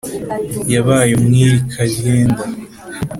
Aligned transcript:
yabaye 0.73 1.11
umwiri 1.19 1.57
karyenda. 1.71 2.43